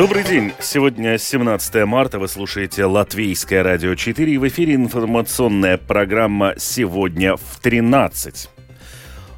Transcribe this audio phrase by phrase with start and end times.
[0.00, 0.54] Добрый день.
[0.60, 2.18] Сегодня 17 марта.
[2.18, 4.32] Вы слушаете Латвийское радио 4.
[4.32, 8.48] И в эфире информационная программа «Сегодня в 13».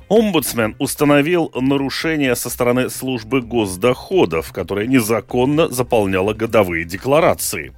[0.08, 7.72] Омбудсмен установил нарушение со стороны службы госдоходов, которая незаконно заполняла годовые декларации.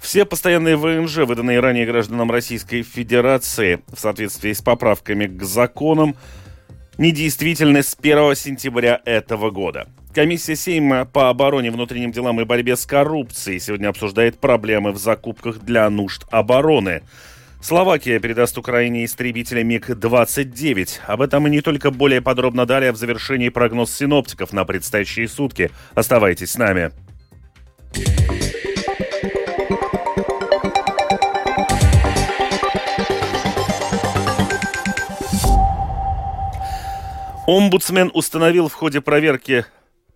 [0.00, 6.16] Все постоянные ВНЖ, выданные ранее гражданам Российской Федерации в соответствии с поправками к законам,
[6.98, 9.88] недействительны с 1 сентября этого года.
[10.14, 15.60] Комиссия Сейма по обороне, внутренним делам и борьбе с коррупцией сегодня обсуждает проблемы в закупках
[15.60, 17.02] для нужд обороны.
[17.60, 21.00] Словакия передаст Украине истребителя МиГ-29.
[21.06, 25.70] Об этом и не только более подробно далее в завершении прогноз синоптиков на предстоящие сутки.
[25.94, 26.92] Оставайтесь с нами.
[37.48, 39.64] Омбудсмен установил в ходе проверки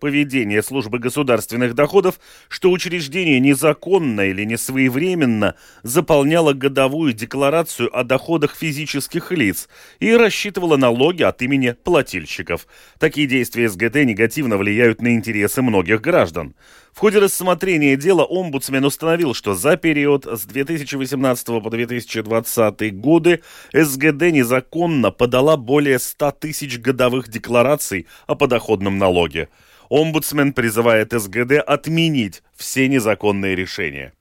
[0.02, 9.30] поведения службы государственных доходов, что учреждение незаконно или несвоевременно заполняло годовую декларацию о доходах физических
[9.30, 9.68] лиц
[10.00, 12.66] и рассчитывало налоги от имени плательщиков.
[12.98, 16.56] Такие действия СГД негативно влияют на интересы многих граждан.
[16.92, 23.40] В ходе рассмотрения дела омбудсмен установил, что за период с 2018 по 2020 годы
[23.72, 29.48] СГД незаконно подала более 100 тысяч годовых деклараций о подоходном налоге.
[29.94, 34.14] Омбудсмен призывает СГД отменить все незаконные решения.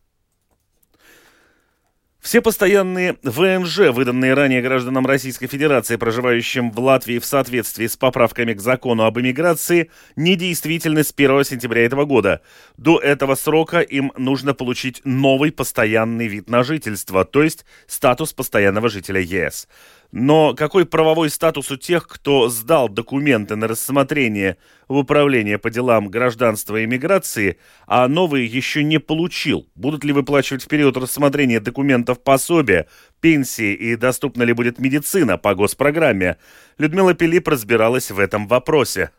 [2.21, 8.53] Все постоянные ВНЖ, выданные ранее гражданам Российской Федерации, проживающим в Латвии в соответствии с поправками
[8.53, 12.41] к закону об иммиграции, недействительны с 1 сентября этого года.
[12.77, 18.87] До этого срока им нужно получить новый постоянный вид на жительство, то есть статус постоянного
[18.87, 19.67] жителя ЕС.
[20.11, 24.57] Но какой правовой статус у тех, кто сдал документы на рассмотрение
[24.89, 29.67] в Управление по делам гражданства и миграции, а новые еще не получил?
[29.73, 32.87] Будут ли выплачивать в период рассмотрения документов пособия,
[33.21, 36.37] пенсии и доступна ли будет медицина по госпрограмме?
[36.77, 39.11] Людмила Пилип разбиралась в этом вопросе.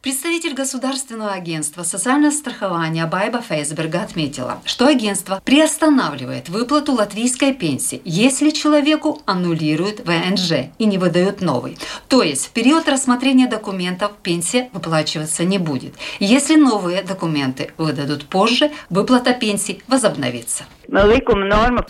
[0.00, 8.50] Представитель Государственного агентства социального страхования Байба Фейсберга отметила, что агентство приостанавливает выплату латвийской пенсии, если
[8.50, 11.76] человеку аннулируют ВНЖ и не выдают новый.
[12.06, 15.94] То есть в период рассмотрения документов пенсия выплачиваться не будет.
[16.20, 20.62] Если новые документы выдадут позже, выплата пенсии возобновится.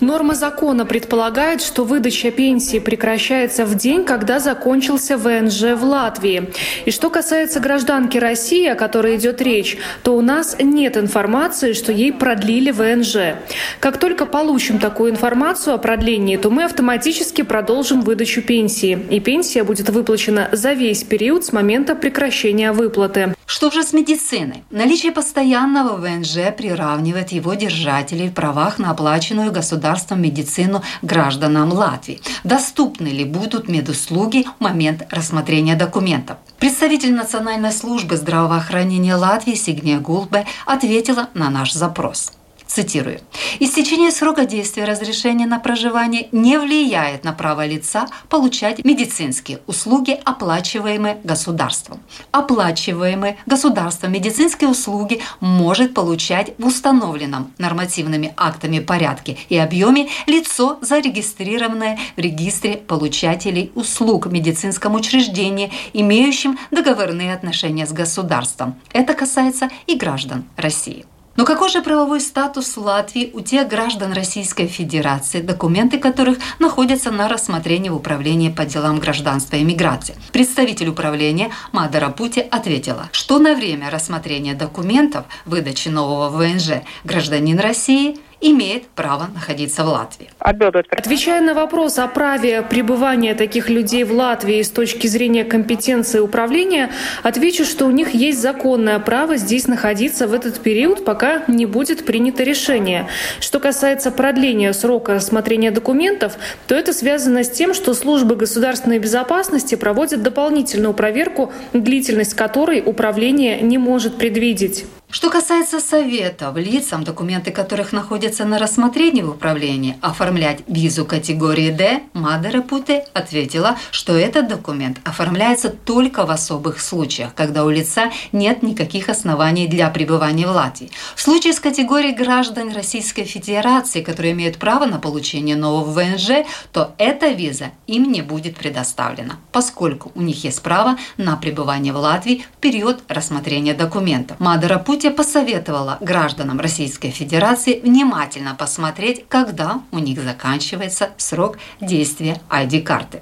[0.00, 6.50] Норма закона предполагает, что выдача пенсии прекращается в день, когда закончился ВНЖ в Латвии.
[6.84, 7.60] И что касается
[7.98, 13.36] гражданки России, о которой идет речь, то у нас нет информации, что ей продлили ВНЖ.
[13.80, 18.98] Как только получим такую информацию о продлении, то мы автоматически продолжим выдачу пенсии.
[19.10, 23.34] И пенсия будет выплачена за весь период с момента прекращения выплаты.
[23.48, 24.62] Что же с медициной?
[24.68, 32.20] Наличие постоянного ВНЖ приравнивает его держателей в правах на оплаченную государством медицину гражданам Латвии.
[32.44, 36.36] Доступны ли будут медуслуги в момент рассмотрения документов?
[36.58, 42.32] Представитель Национальной службы здравоохранения Латвии Сигния Гулбе ответила на наш запрос.
[42.68, 43.20] Цитирую.
[43.60, 51.18] «Истечение срока действия разрешения на проживание не влияет на право лица получать медицинские услуги, оплачиваемые
[51.24, 52.00] государством.
[52.30, 61.98] Оплачиваемые государством медицинские услуги может получать в установленном нормативными актами порядке и объеме лицо, зарегистрированное
[62.16, 68.74] в регистре получателей услуг в медицинском учреждении, имеющим договорные отношения с государством.
[68.92, 71.06] Это касается и граждан России.
[71.38, 77.28] Но какой же правовой статус Латвии у тех граждан Российской Федерации, документы которых находятся на
[77.28, 80.16] рассмотрении в Управлении по делам гражданства и миграции?
[80.32, 88.18] Представитель управления Мадара Пути ответила, что на время рассмотрения документов выдачи нового ВНЖ гражданин России–
[88.40, 90.30] имеет право находиться в Латвии.
[90.48, 96.88] Отвечая на вопрос о праве пребывания таких людей в Латвии с точки зрения компетенции управления,
[97.22, 102.06] отвечу, что у них есть законное право здесь находиться в этот период, пока не будет
[102.06, 103.08] принято решение.
[103.40, 109.74] Что касается продления срока рассмотрения документов, то это связано с тем, что службы государственной безопасности
[109.74, 114.86] проводят дополнительную проверку, длительность которой управление не может предвидеть.
[115.10, 122.02] Что касается советов, лицам, документы которых находятся на рассмотрении в управлении, оформлять визу категории D,
[122.12, 128.62] Мадера Путе ответила, что этот документ оформляется только в особых случаях, когда у лица нет
[128.62, 130.90] никаких оснований для пребывания в Латвии.
[131.16, 136.92] В случае с категорией граждан Российской Федерации, которые имеют право на получение нового ВНЖ, то
[136.98, 142.44] эта виза им не будет предоставлена, поскольку у них есть право на пребывание в Латвии
[142.58, 144.38] в период рассмотрения документов.
[144.38, 152.40] Мадера Путе Якутия посоветовала гражданам Российской Федерации внимательно посмотреть, когда у них заканчивается срок действия
[152.50, 153.20] ID-карты.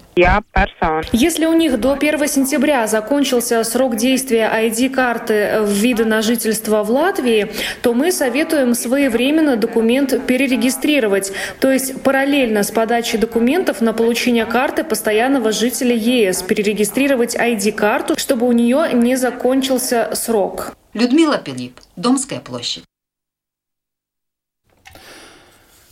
[1.13, 6.91] Если у них до 1 сентября закончился срок действия ID-карты в виде на жительство в
[6.91, 7.53] Латвии,
[7.83, 11.31] то мы советуем своевременно документ перерегистрировать,
[11.61, 18.49] то есть параллельно с подачей документов на получение карты постоянного жителя ЕС перерегистрировать ID-карту, чтобы
[18.49, 20.73] у нее не закончился срок.
[20.97, 22.83] Людмила Пилип, Домская площадь.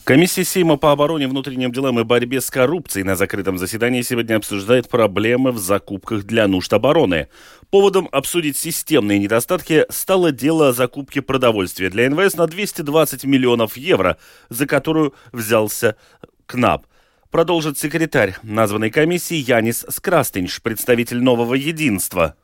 [0.02, 4.88] Комиссия Сейма по обороне, внутренним делам и борьбе с коррупцией на закрытом заседании сегодня обсуждает
[4.88, 7.28] проблемы в закупках для нужд обороны.
[7.68, 14.16] Поводом обсудить системные недостатки стало дело о закупке продовольствия для НВС на 220 миллионов евро,
[14.48, 15.96] за которую взялся
[16.46, 16.86] КНАП.
[17.30, 22.36] Продолжит секретарь названной комиссии Янис Скрастинш, представитель нового единства.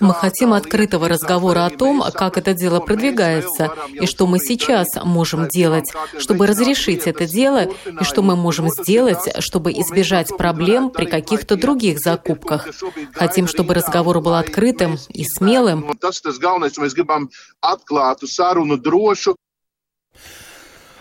[0.00, 5.48] Мы хотим открытого разговора о том, как это дело продвигается, и что мы сейчас можем
[5.48, 11.56] делать, чтобы разрешить это дело, и что мы можем сделать, чтобы избежать проблем при каких-то
[11.56, 12.68] других закупках.
[13.12, 15.96] Хотим, чтобы разговор был открытым и смелым.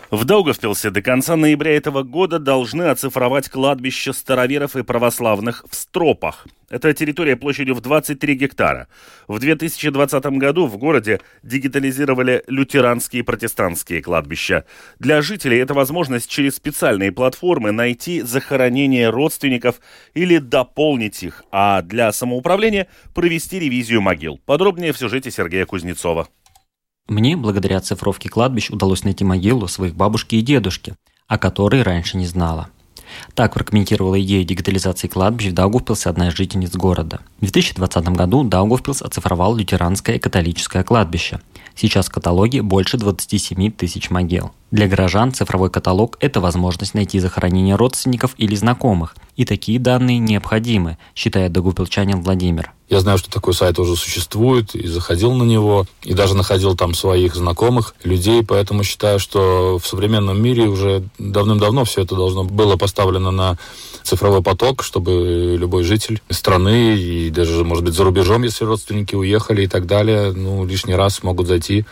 [0.10, 6.48] В Даугавпилсе до конца ноября этого года должны оцифровать кладбище староверов и православных в Стропах.
[6.70, 8.88] Это территория площадью в 23 гектара.
[9.28, 14.64] В 2020 году в городе дигитализировали лютеранские и протестантские кладбища.
[14.98, 19.82] Для жителей это возможность через специальные платформы найти захоронение родственников
[20.14, 24.40] или дополнить их, а для самоуправления провести ревизию могил.
[24.46, 26.30] Подробнее в сюжете Сергея Кузнецова.
[27.08, 30.96] Мне, благодаря цифровке кладбищ, удалось найти могилу своих бабушки и дедушки,
[31.28, 32.70] о которой раньше не знала.
[33.34, 37.22] Так прокомментировала идею дигитализации кладбищ в Даугавпилсе одна из жительниц города.
[37.38, 41.40] В 2020 году Даугавпилс оцифровал лютеранское и католическое кладбище.
[41.76, 44.52] Сейчас в каталоге больше 27 тысяч могил.
[44.72, 49.16] Для горожан цифровой каталог– это возможность найти захоронение родственников или знакомых.
[49.36, 52.74] И такие данные необходимы, считает дагупилчанин Владимир.
[52.90, 56.94] Я знаю, что такой сайт уже существует, и заходил на него, и даже находил там
[56.94, 62.78] своих знакомых, людей, поэтому считаю, что в современном мире уже давным-давно все это должно было
[62.78, 63.58] поставлено на
[64.04, 69.64] цифровой поток, чтобы любой житель страны и даже, может быть, за рубежом, если родственники уехали
[69.64, 71.86] и так далее, ну, лишний раз могут зайти,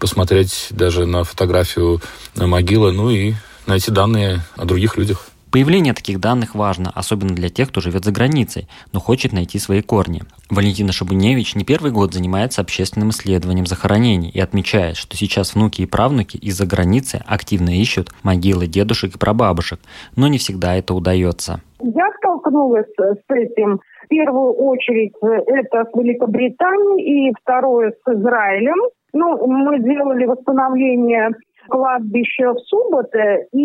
[0.00, 2.00] посмотреть даже на фотографию
[2.34, 3.34] могилы, ну и
[3.66, 5.29] найти данные о других людях.
[5.52, 9.82] Появление таких данных важно, особенно для тех, кто живет за границей, но хочет найти свои
[9.82, 10.22] корни.
[10.48, 15.86] Валентина Шабуневич не первый год занимается общественным исследованием захоронений и отмечает, что сейчас внуки и
[15.86, 19.80] правнуки из-за границы активно ищут могилы дедушек и прабабушек,
[20.14, 21.60] но не всегда это удается.
[21.82, 28.78] Я столкнулась с этим в первую очередь это с Великобританией и второе с Израилем.
[29.12, 31.30] Ну, мы делали восстановление
[31.70, 33.46] кладбище в Субботе.
[33.52, 33.62] И,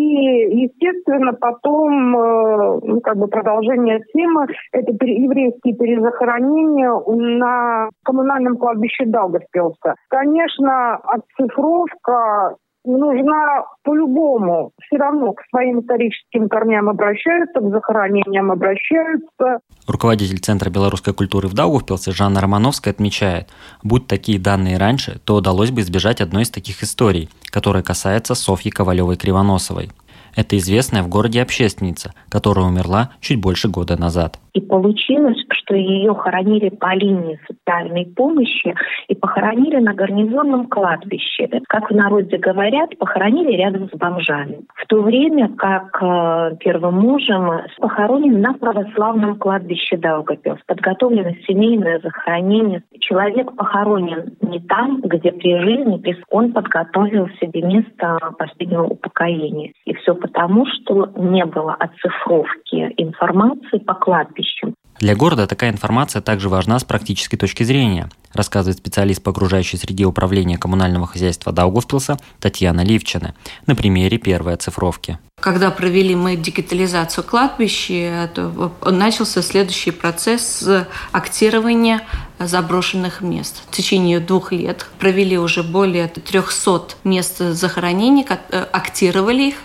[0.64, 9.94] естественно, потом э, ну, как бы продолжение темы– это еврейские перезахоронения на коммунальном кладбище Даугавпилса.
[10.08, 12.56] Конечно, оцифровка
[12.86, 14.72] нужна по-любому.
[14.86, 19.60] Все равно к своим историческим корням обращаются, к захоронениям обращаются.
[19.86, 23.48] Руководитель Центра белорусской культуры в Даугавпилсе Жанна Романовская отмечает,
[23.82, 28.70] будь такие данные раньше, то удалось бы избежать одной из таких историй, которая касается Софьи
[28.70, 29.90] Ковалевой-Кривоносовой.
[30.34, 34.38] Это известная в городе общественница, которая умерла чуть больше года назад.
[34.56, 38.74] И получилось, что ее хоронили по линии социальной помощи
[39.06, 41.50] и похоронили на гарнизонном кладбище.
[41.68, 44.60] Как в народе говорят, похоронили рядом с бомжами.
[44.76, 50.60] В то время как э, первым мужем похоронен на православном кладбище Даугапилс.
[50.66, 52.82] Подготовлено семейное захоронение.
[53.00, 59.72] Человек похоронен не там, где при жизни он подготовил себе место последнего упокоения.
[59.84, 64.74] И все потому, что не было оцифровки информации по кладбищу будущем.
[64.98, 70.04] Для города такая информация также важна с практической точки зрения, рассказывает специалист по окружающей среде
[70.06, 73.34] управления коммунального хозяйства Даугавпилса Татьяна Ливчина
[73.66, 75.18] на примере первой оцифровки.
[75.38, 78.30] Когда провели мы дигитализацию кладбища,
[78.86, 80.66] начался следующий процесс
[81.12, 82.00] актирования
[82.38, 83.62] заброшенных мест.
[83.70, 89.56] В течение двух лет провели уже более 300 мест захоронений, э, актировали их,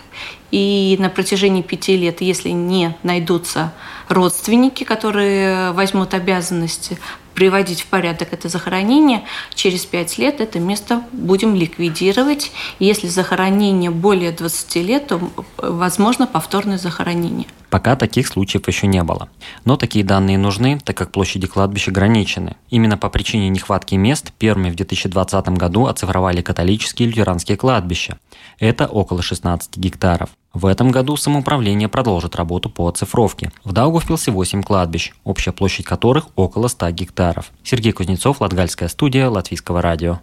[0.52, 3.72] и на протяжении пяти лет, если не найдутся
[4.08, 6.98] родственники, которые возьмут обязанности
[7.34, 12.52] приводить в порядок это захоронение, через пять лет это место будем ликвидировать.
[12.78, 15.20] Если захоронение более 20 лет, то
[15.56, 17.48] возможно повторное захоронение.
[17.72, 19.30] Пока таких случаев еще не было.
[19.64, 22.56] Но такие данные нужны, так как площади кладбищ ограничены.
[22.68, 28.18] Именно по причине нехватки мест первыми в 2020 году оцифровали католические и лютеранские кладбища.
[28.58, 30.28] Это около 16 гектаров.
[30.52, 33.50] В этом году самоуправление продолжит работу по оцифровке.
[33.64, 37.52] В Даугавпилсе 8 кладбищ, общая площадь которых около 100 гектаров.
[37.64, 40.20] Сергей Кузнецов, Латгальская студия, Латвийского радио.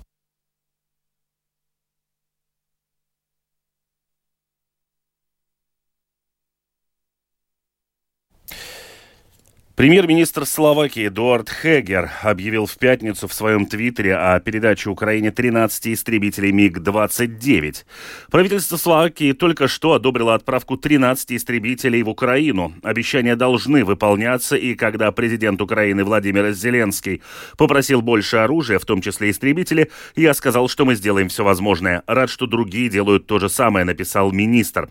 [9.79, 16.51] Премьер-министр Словакии Эдуард Хегер объявил в пятницу в своем твиттере о передаче Украине 13 истребителей
[16.51, 17.85] МиГ-29.
[18.29, 22.73] Правительство Словакии только что одобрило отправку 13 истребителей в Украину.
[22.83, 27.21] Обещания должны выполняться, и когда президент Украины Владимир Зеленский
[27.57, 32.03] попросил больше оружия, в том числе истребители, я сказал, что мы сделаем все возможное.
[32.05, 34.89] Рад, что другие делают то же самое, написал министр.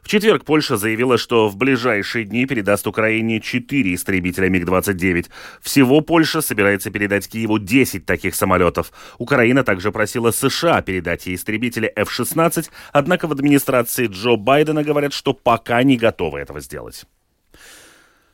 [0.00, 5.26] В четверг Польша заявила, что в ближайшие дни передаст Украине 4 истребителя МиГ-29.
[5.60, 8.92] Всего Польша собирается передать Киеву 10 таких самолетов.
[9.18, 15.34] Украина также просила США передать ей истребители F-16, однако в администрации Джо Байдена говорят, что
[15.34, 17.04] пока не готовы этого сделать.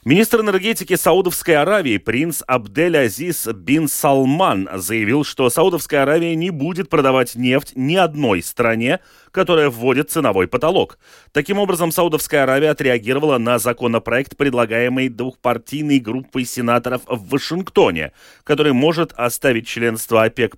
[0.06, 6.88] Министр энергетики Саудовской Аравии принц Абдель Азиз бин Салман заявил, что Саудовская Аравия не будет
[6.88, 9.00] продавать нефть ни одной стране,
[9.32, 11.00] которая вводит ценовой потолок.
[11.32, 18.12] Таким образом, Саудовская Аравия отреагировала на законопроект, предлагаемый двухпартийной группой сенаторов в Вашингтоне,
[18.44, 20.54] который может оставить членство ОПЕК+,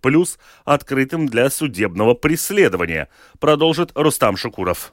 [0.66, 3.08] открытым для судебного преследования,
[3.40, 4.92] продолжит Рустам Шукуров.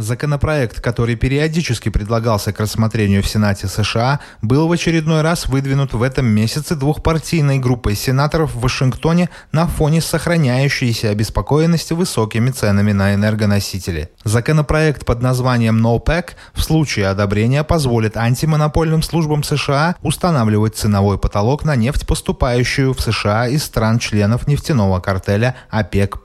[0.00, 6.04] Законопроект, который периодически предлагался к рассмотрению в Сенате США, был в очередной раз выдвинут в
[6.04, 14.10] этом месяце двухпартийной группой сенаторов в Вашингтоне на фоне сохраняющейся обеспокоенности высокими ценами на энергоносители.
[14.22, 21.74] Законопроект под названием NOPEC в случае одобрения позволит антимонопольным службам США устанавливать ценовой потолок на
[21.74, 26.18] нефть, поступающую в США из стран-членов нефтяного картеля ОПЕК+.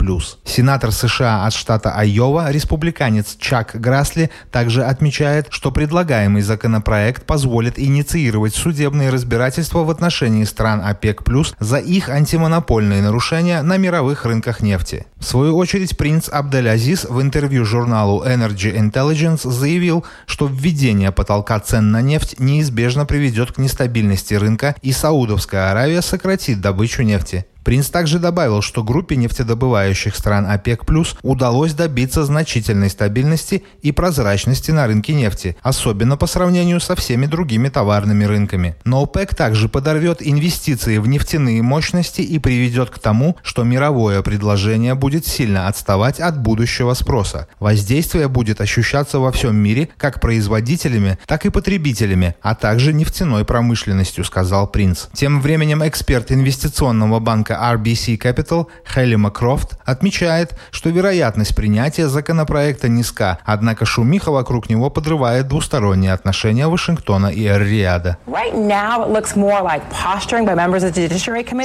[0.46, 7.79] Сенатор США от штата Айова, республиканец Чак Жак Грасли также отмечает, что предлагаемый законопроект позволит
[7.79, 11.22] инициировать судебные разбирательства в отношении стран ОПЕК+,
[11.60, 15.05] за их антимонопольные нарушения на мировых рынках нефти.
[15.17, 21.91] В свою очередь, принц Абдель-Азиз в интервью журналу Energy Intelligence заявил, что введение потолка цен
[21.91, 27.46] на нефть неизбежно приведет к нестабильности рынка и Саудовская Аравия сократит добычу нефти.
[27.63, 30.84] Принц также добавил, что группе нефтедобывающих стран ОПЕК+,
[31.22, 37.70] удалось добиться значительной стабильности и прозрачности на рынке нефти, особенно по сравнению со всеми другими
[37.70, 38.75] товарными рынками.
[38.84, 44.96] Но ОПЕК также подорвет инвестиции в нефтяные мощности и приведет к тому, что мировое предложение
[44.96, 47.48] будет сильно отставать от будущего спроса.
[47.60, 54.25] Воздействие будет ощущаться во всем мире как производителями, так и потребителями, а также нефтяной промышленностью,
[54.25, 55.08] сказал принц.
[55.13, 62.89] Тем временем эксперт инвестиционного банка банка RBC Capital Хелли Макрофт отмечает, что вероятность принятия законопроекта
[62.89, 68.17] низка, однако шумиха вокруг него подрывает двусторонние отношения Вашингтона и Эр-Риада.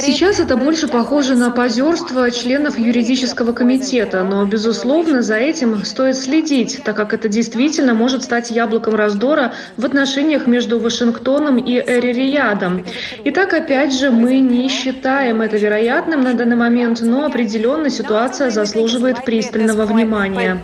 [0.01, 6.81] Сейчас это больше похоже на позерство членов юридического комитета, но, безусловно, за этим стоит следить,
[6.83, 12.85] так как это действительно может стать яблоком раздора в отношениях между Вашингтоном и Эр-Риядом.
[13.25, 18.49] Итак, опять же, мы не считаем это вероятным вероятным на данный момент, но определенно ситуация
[18.49, 20.61] заслуживает пристального внимания.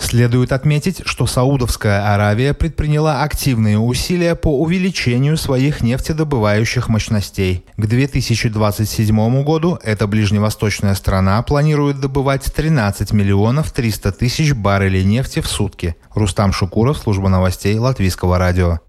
[0.00, 7.64] Следует отметить, что Саудовская Аравия предприняла активные усилия по увеличению своих нефтедобывающих мощностей.
[7.76, 15.46] К 2027 году эта ближневосточная страна планирует добывать 13 миллионов 300 тысяч баррелей нефти в
[15.46, 15.94] сутки.
[16.14, 18.80] Рустам Шукуров, служба новостей Латвийского радио.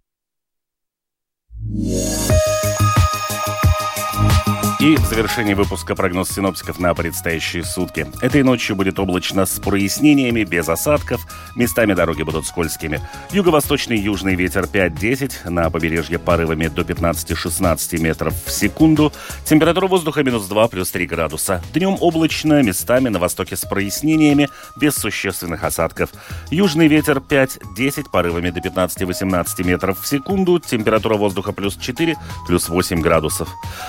[4.83, 8.05] И в завершении выпуска прогноз синоптиков на предстоящие сутки.
[8.19, 11.25] Этой ночью будет облачно с прояснениями, без осадков.
[11.55, 12.99] Местами дороги будут скользкими.
[13.31, 15.49] Юго-восточный южный ветер 5-10.
[15.49, 19.13] На побережье порывами до 15-16 метров в секунду.
[19.45, 21.63] Температура воздуха минус 2 плюс 3 градуса.
[21.73, 26.09] Днем облачно, местами на востоке с прояснениями, без существенных осадков.
[26.51, 30.59] Южный ветер 5-10, порывами до 15-18 метров в секунду.
[30.59, 33.47] Температура воздуха плюс 4, плюс 8 градусов.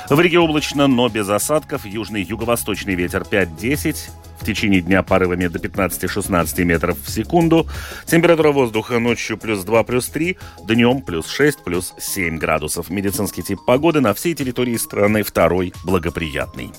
[0.08, 1.86] В Риге облачно Облачно, но без осадков.
[1.86, 3.96] Южный юго-восточный ветер 5-10.
[4.40, 7.66] В течение дня порывами до 15-16 метров в секунду.
[8.06, 10.36] Температура воздуха ночью плюс 2, плюс 3.
[10.66, 12.90] Днем плюс 6, плюс 7 градусов.
[12.90, 16.70] Медицинский тип погоды на всей территории страны второй благоприятный.